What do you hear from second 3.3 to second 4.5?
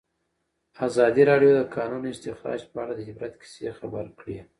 کیسې خبر کړي.